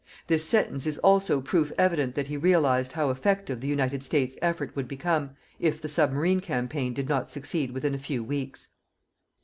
This 0.25 0.43
sentence 0.43 0.87
is 0.87 0.97
also 0.97 1.41
proof 1.41 1.71
evident 1.77 2.15
that 2.15 2.25
he 2.27 2.35
realized 2.35 2.93
how 2.93 3.11
effective 3.11 3.61
the 3.61 3.67
United 3.67 4.03
States 4.03 4.35
effort 4.41 4.75
would 4.75 4.87
become, 4.87 5.35
if 5.59 5.79
the 5.79 5.87
submarine 5.87 6.39
campaign 6.39 6.91
did 6.91 7.07
not 7.07 7.29
succeed 7.29 7.69
within 7.69 7.93
a 7.93 7.99
few 7.99 8.23
weeks. 8.23 8.69